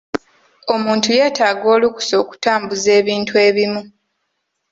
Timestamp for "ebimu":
3.47-3.81